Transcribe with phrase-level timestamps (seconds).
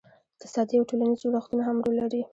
[0.35, 2.21] اقتصادي او ټولنیز جوړښتونه هم رول لري.